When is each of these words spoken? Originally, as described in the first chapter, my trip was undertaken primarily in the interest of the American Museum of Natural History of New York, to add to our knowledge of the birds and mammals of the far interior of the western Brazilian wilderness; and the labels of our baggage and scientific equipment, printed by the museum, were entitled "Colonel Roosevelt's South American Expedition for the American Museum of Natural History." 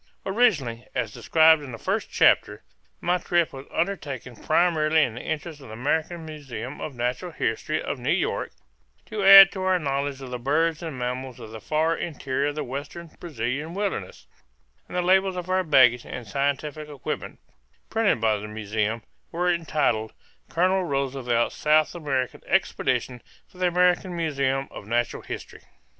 Originally, 0.25 0.87
as 0.95 1.13
described 1.13 1.61
in 1.61 1.71
the 1.71 1.77
first 1.77 2.09
chapter, 2.09 2.63
my 3.01 3.19
trip 3.19 3.53
was 3.53 3.67
undertaken 3.71 4.35
primarily 4.35 5.03
in 5.03 5.13
the 5.13 5.21
interest 5.21 5.61
of 5.61 5.67
the 5.67 5.73
American 5.75 6.25
Museum 6.25 6.81
of 6.81 6.95
Natural 6.95 7.31
History 7.31 7.79
of 7.79 7.99
New 7.99 8.09
York, 8.11 8.49
to 9.05 9.23
add 9.23 9.51
to 9.51 9.61
our 9.61 9.77
knowledge 9.77 10.19
of 10.19 10.31
the 10.31 10.39
birds 10.39 10.81
and 10.81 10.97
mammals 10.97 11.39
of 11.39 11.51
the 11.51 11.61
far 11.61 11.95
interior 11.95 12.47
of 12.47 12.55
the 12.55 12.63
western 12.63 13.11
Brazilian 13.19 13.75
wilderness; 13.75 14.25
and 14.87 14.97
the 14.97 15.03
labels 15.03 15.35
of 15.35 15.51
our 15.51 15.63
baggage 15.63 16.03
and 16.03 16.27
scientific 16.27 16.89
equipment, 16.89 17.37
printed 17.91 18.19
by 18.19 18.37
the 18.37 18.47
museum, 18.47 19.03
were 19.31 19.53
entitled 19.53 20.13
"Colonel 20.49 20.83
Roosevelt's 20.83 21.53
South 21.55 21.93
American 21.93 22.41
Expedition 22.47 23.21
for 23.47 23.59
the 23.59 23.67
American 23.67 24.15
Museum 24.17 24.67
of 24.71 24.87
Natural 24.87 25.21
History." 25.21 25.61